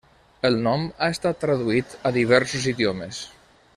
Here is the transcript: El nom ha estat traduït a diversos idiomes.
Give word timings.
El 0.47 0.55
nom 0.67 0.85
ha 0.99 1.09
estat 1.15 1.39
traduït 1.43 1.93
a 2.11 2.13
diversos 2.17 2.67
idiomes. 2.73 3.21